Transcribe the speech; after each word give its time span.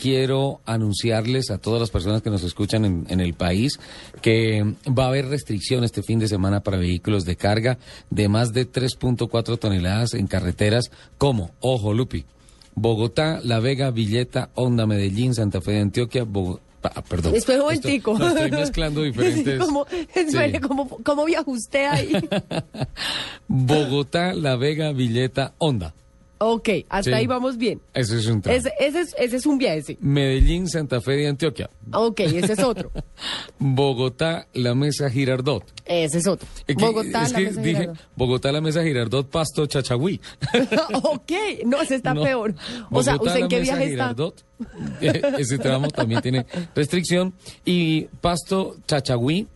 quiero 0.00 0.60
anunciarles 0.64 1.50
a 1.50 1.58
todas 1.58 1.80
las 1.80 1.90
personas 1.90 2.22
que 2.22 2.30
nos 2.30 2.42
escuchan 2.42 2.84
en, 2.84 3.06
en, 3.08 3.20
el 3.20 3.34
país 3.34 3.78
que 4.22 4.74
va 4.88 5.04
a 5.04 5.08
haber 5.08 5.28
restricción 5.28 5.84
este 5.84 6.02
fin 6.02 6.18
de 6.18 6.28
semana 6.28 6.60
para 6.60 6.78
vehículos 6.78 7.24
de 7.24 7.36
carga 7.36 7.78
de 8.08 8.28
más 8.28 8.52
de 8.52 8.70
3.4 8.70 9.58
toneladas 9.58 10.14
en 10.14 10.26
carreteras 10.26 10.90
como, 11.18 11.50
ojo 11.60 11.92
Lupi, 11.92 12.24
Bogotá, 12.74 13.40
La 13.44 13.60
Vega, 13.60 13.90
Villeta, 13.90 14.50
Honda, 14.54 14.86
Medellín, 14.86 15.34
Santa 15.34 15.60
Fe 15.60 15.72
de 15.72 15.80
Antioquia, 15.80 16.24
Bogotá. 16.24 16.62
Ah, 16.82 17.02
perdón. 17.02 17.34
Después 17.34 17.58
un 17.58 17.64
momentico. 17.64 18.18
No, 18.18 18.28
estoy 18.28 18.50
mezclando 18.58 19.02
diferentes. 19.02 19.58
¿Cómo, 19.58 19.86
Sí. 20.14 20.60
¿cómo, 20.66 20.88
cómo 21.04 21.26
viaja 21.26 21.44
usted 21.50 21.84
ahí? 21.84 22.12
Bogotá, 23.48 24.32
La 24.32 24.56
Vega, 24.56 24.92
Villeta, 24.92 25.52
Honda. 25.58 25.92
Ok, 26.42 26.68
hasta 26.88 27.10
Sí. 27.10 27.12
ahí 27.12 27.26
vamos 27.26 27.56
bien. 27.58 27.80
Ese 27.94 28.18
es 28.18 28.26
un 28.26 28.40
tramo. 28.42 28.58
Ese, 28.58 28.72
ese, 28.80 29.00
es, 29.00 29.14
ese 29.18 29.36
es 29.36 29.46
un 29.46 29.58
viaje, 29.58 29.82
sí. 29.82 29.98
Medellín, 30.00 30.68
Santa 30.68 31.00
Fe 31.00 31.12
de 31.12 31.28
Antioquia. 31.28 31.68
Ok, 31.92 32.20
ese 32.20 32.54
es 32.54 32.58
otro. 32.60 32.90
Bogotá, 33.58 34.46
La 34.54 34.74
Mesa 34.74 35.10
Girardot. 35.10 35.64
Ese 35.84 36.18
es 36.18 36.26
otro. 36.26 36.48
Es 36.66 36.76
que- 36.76 36.84
Bogotá, 36.84 37.24
es 37.24 37.32
la 37.32 37.38
que 37.38 37.44
mesa 37.46 37.60
dije 37.60 37.76
Girardot. 37.80 37.98
Bogotá, 38.16 38.52
La 38.52 38.60
Mesa 38.60 38.82
Girardot, 38.82 39.28
Pasto, 39.28 39.66
Chachagüí. 39.66 40.20
ok, 41.02 41.32
no, 41.66 41.80
ese 41.82 41.96
está 41.96 42.14
No. 42.14 42.22
peor. 42.22 42.54
O 42.90 43.02
sea, 43.02 43.16
¿usted 43.16 43.36
en 43.40 43.48
qué 43.48 43.60
viaje 43.60 43.84
está? 43.84 43.90
Girardot. 43.90 44.44
Eh, 45.00 45.22
Ese 45.38 45.56
tramo 45.58 45.88
también 45.88 46.20
tiene 46.20 46.44
restricción. 46.74 47.32
Y 47.64 48.02
Pasto, 48.20 48.76
Chachagüí. 48.86 49.46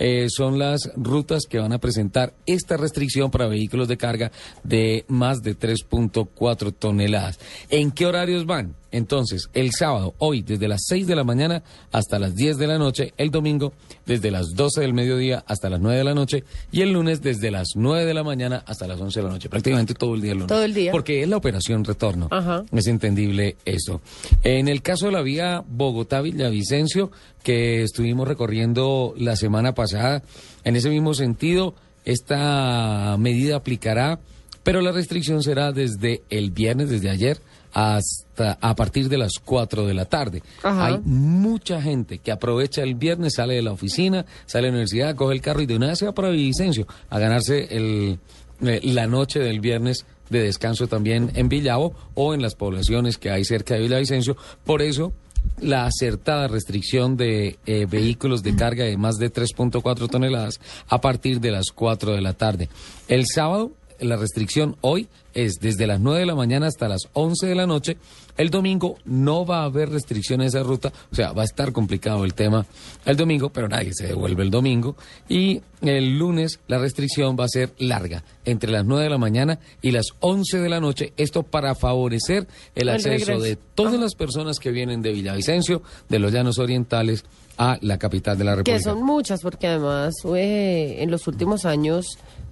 Eh, 0.00 0.26
son 0.30 0.58
las 0.58 0.90
rutas 0.96 1.44
que 1.48 1.58
van 1.58 1.72
a 1.72 1.78
presentar 1.78 2.34
esta 2.46 2.76
restricción 2.78 3.30
para 3.30 3.46
vehículos 3.46 3.86
de 3.86 3.98
carga 3.98 4.32
de 4.64 5.04
más 5.08 5.42
de 5.42 5.56
3.4 5.56 6.74
toneladas. 6.76 7.38
¿En 7.68 7.92
qué 7.92 8.06
horarios 8.06 8.46
van? 8.46 8.79
Entonces, 8.92 9.48
el 9.54 9.70
sábado, 9.72 10.14
hoy, 10.18 10.42
desde 10.42 10.68
las 10.68 10.82
6 10.86 11.06
de 11.06 11.16
la 11.16 11.24
mañana 11.24 11.62
hasta 11.92 12.18
las 12.18 12.34
10 12.34 12.58
de 12.58 12.66
la 12.66 12.78
noche, 12.78 13.14
el 13.16 13.30
domingo, 13.30 13.72
desde 14.06 14.30
las 14.30 14.48
12 14.54 14.80
del 14.80 14.94
mediodía 14.94 15.44
hasta 15.46 15.70
las 15.70 15.80
9 15.80 15.98
de 15.98 16.04
la 16.04 16.14
noche, 16.14 16.44
y 16.72 16.82
el 16.82 16.92
lunes, 16.92 17.22
desde 17.22 17.50
las 17.50 17.68
9 17.74 18.04
de 18.04 18.14
la 18.14 18.24
mañana 18.24 18.62
hasta 18.66 18.86
las 18.86 19.00
11 19.00 19.20
de 19.20 19.26
la 19.26 19.32
noche, 19.32 19.48
prácticamente 19.48 19.94
todo 19.94 20.14
el 20.14 20.20
día 20.20 20.32
el 20.32 20.38
lunes. 20.38 20.48
Todo 20.48 20.64
el 20.64 20.74
día. 20.74 20.92
Porque 20.92 21.22
es 21.22 21.28
la 21.28 21.36
operación 21.36 21.84
retorno. 21.84 22.28
Ajá. 22.30 22.64
Es 22.72 22.86
entendible 22.86 23.56
eso. 23.64 24.00
En 24.42 24.68
el 24.68 24.82
caso 24.82 25.06
de 25.06 25.12
la 25.12 25.22
vía 25.22 25.62
Bogotá-Villavicencio, 25.68 27.10
que 27.42 27.82
estuvimos 27.82 28.28
recorriendo 28.28 29.14
la 29.16 29.36
semana 29.36 29.74
pasada, 29.74 30.22
en 30.64 30.76
ese 30.76 30.90
mismo 30.90 31.14
sentido, 31.14 31.74
esta 32.04 33.16
medida 33.18 33.56
aplicará, 33.56 34.20
pero 34.62 34.80
la 34.80 34.92
restricción 34.92 35.42
será 35.42 35.72
desde 35.72 36.22
el 36.30 36.50
viernes, 36.50 36.90
desde 36.90 37.10
ayer, 37.10 37.40
hasta 37.72 38.58
a 38.60 38.74
partir 38.74 39.08
de 39.08 39.18
las 39.18 39.34
4 39.44 39.86
de 39.86 39.94
la 39.94 40.04
tarde. 40.04 40.42
Ajá. 40.62 40.86
Hay 40.86 41.00
mucha 41.04 41.80
gente 41.80 42.18
que 42.18 42.32
aprovecha 42.32 42.82
el 42.82 42.94
viernes, 42.94 43.34
sale 43.34 43.54
de 43.54 43.62
la 43.62 43.72
oficina, 43.72 44.26
sale 44.46 44.66
de 44.66 44.72
la 44.72 44.76
universidad, 44.76 45.14
coge 45.14 45.34
el 45.34 45.40
carro 45.40 45.62
y 45.62 45.66
de 45.66 45.76
una 45.76 45.88
vez 45.88 45.98
se 45.98 46.06
va 46.06 46.12
para 46.12 46.30
Villavicencio 46.30 46.86
a 47.08 47.18
ganarse 47.18 47.68
el, 47.76 48.18
eh, 48.62 48.80
la 48.84 49.06
noche 49.06 49.38
del 49.38 49.60
viernes 49.60 50.04
de 50.28 50.42
descanso 50.42 50.86
también 50.86 51.32
en 51.34 51.48
Villavo 51.48 51.94
o 52.14 52.34
en 52.34 52.42
las 52.42 52.54
poblaciones 52.54 53.18
que 53.18 53.30
hay 53.30 53.44
cerca 53.44 53.74
de 53.74 53.80
Villavicencio. 53.80 54.36
Por 54.64 54.82
eso, 54.82 55.12
la 55.60 55.86
acertada 55.86 56.48
restricción 56.48 57.16
de 57.16 57.58
eh, 57.66 57.86
vehículos 57.86 58.42
de 58.42 58.54
carga 58.54 58.84
de 58.84 58.96
más 58.96 59.18
de 59.18 59.32
3.4 59.32 60.08
toneladas 60.08 60.60
a 60.88 61.00
partir 61.00 61.40
de 61.40 61.50
las 61.50 61.66
4 61.74 62.12
de 62.14 62.20
la 62.20 62.34
tarde. 62.34 62.68
El 63.08 63.26
sábado, 63.26 63.72
la 64.00 64.16
restricción 64.16 64.76
hoy 64.80 65.08
es 65.34 65.54
desde 65.60 65.86
las 65.86 66.00
9 66.00 66.20
de 66.20 66.26
la 66.26 66.34
mañana 66.34 66.66
hasta 66.66 66.88
las 66.88 67.08
11 67.12 67.46
de 67.46 67.54
la 67.54 67.66
noche. 67.66 67.96
El 68.40 68.48
domingo 68.48 68.96
no 69.04 69.44
va 69.44 69.60
a 69.60 69.64
haber 69.64 69.90
restricción 69.90 70.40
en 70.40 70.46
esa 70.46 70.62
ruta, 70.62 70.90
o 71.12 71.14
sea, 71.14 71.32
va 71.32 71.42
a 71.42 71.44
estar 71.44 71.72
complicado 71.72 72.24
el 72.24 72.32
tema 72.32 72.64
el 73.04 73.14
domingo, 73.18 73.50
pero 73.50 73.68
nadie 73.68 73.92
se 73.92 74.06
devuelve 74.06 74.42
el 74.42 74.50
domingo. 74.50 74.96
Y 75.28 75.60
el 75.82 76.18
lunes 76.18 76.58
la 76.66 76.78
restricción 76.78 77.36
va 77.38 77.44
a 77.44 77.48
ser 77.48 77.74
larga, 77.76 78.24
entre 78.46 78.72
las 78.72 78.86
9 78.86 79.04
de 79.04 79.10
la 79.10 79.18
mañana 79.18 79.58
y 79.82 79.90
las 79.90 80.06
11 80.20 80.58
de 80.58 80.68
la 80.70 80.80
noche. 80.80 81.12
Esto 81.18 81.42
para 81.42 81.74
favorecer 81.74 82.46
el 82.74 82.88
El 82.88 82.94
acceso 82.94 83.10
regreso. 83.10 83.42
de 83.42 83.56
todas 83.74 84.00
las 84.00 84.14
personas 84.14 84.58
que 84.58 84.70
vienen 84.70 85.02
de 85.02 85.12
Villavicencio, 85.12 85.82
de 86.08 86.18
los 86.18 86.32
Llanos 86.32 86.58
Orientales, 86.58 87.26
a 87.58 87.76
la 87.82 87.98
capital 87.98 88.38
de 88.38 88.44
la 88.44 88.52
República. 88.52 88.78
Que 88.78 88.82
son 88.82 89.02
muchas, 89.02 89.42
porque 89.42 89.66
además 89.66 90.14
eh, 90.34 90.96
en 91.00 91.10
los 91.10 91.26
últimos 91.28 91.66
años 91.66 92.06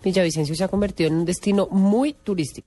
Villavicencio 0.04 0.54
se 0.54 0.64
ha 0.64 0.68
convertido 0.68 1.08
en 1.08 1.16
un 1.16 1.24
destino 1.24 1.66
muy 1.70 2.12
turístico. 2.12 2.66